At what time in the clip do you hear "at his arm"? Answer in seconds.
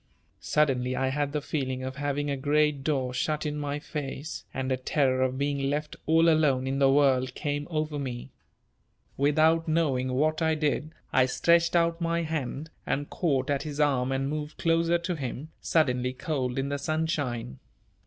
13.51-14.11